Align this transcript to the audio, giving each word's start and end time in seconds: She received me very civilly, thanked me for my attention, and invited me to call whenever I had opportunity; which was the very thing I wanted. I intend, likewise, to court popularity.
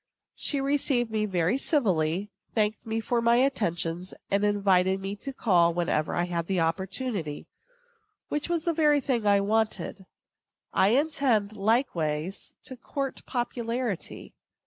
She 0.33 0.59
received 0.59 1.11
me 1.11 1.27
very 1.27 1.59
civilly, 1.59 2.31
thanked 2.55 2.87
me 2.87 2.99
for 2.99 3.21
my 3.21 3.35
attention, 3.35 4.03
and 4.31 4.43
invited 4.43 4.99
me 4.99 5.15
to 5.17 5.31
call 5.31 5.75
whenever 5.75 6.15
I 6.15 6.23
had 6.23 6.49
opportunity; 6.57 7.45
which 8.27 8.49
was 8.49 8.65
the 8.65 8.73
very 8.73 8.99
thing 8.99 9.27
I 9.27 9.41
wanted. 9.41 10.07
I 10.73 10.87
intend, 10.87 11.55
likewise, 11.55 12.53
to 12.63 12.75
court 12.75 13.21
popularity. 13.27 14.33